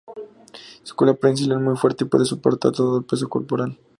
Su 0.81 0.95
cola 0.95 1.13
prensil 1.13 1.51
es 1.51 1.59
muy 1.59 1.77
fuerte 1.77 2.05
y 2.05 2.07
puede 2.07 2.25
soportar 2.25 2.71
todo 2.71 2.97
el 2.97 3.05
peso 3.05 3.29
corporal. 3.29 3.77